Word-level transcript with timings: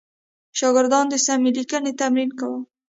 شاګردانو 0.57 1.11
د 1.11 1.15
سمې 1.25 1.49
لیکنې 1.57 1.91
تمرین 1.99 2.29
کاوه. 2.39 2.59